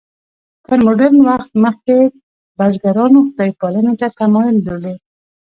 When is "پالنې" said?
3.59-3.93